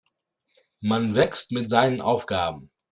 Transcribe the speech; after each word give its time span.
Man 0.81 1.13
wächst 1.13 1.51
mit 1.51 1.69
seinen 1.69 2.01
Aufgaben. 2.01 2.71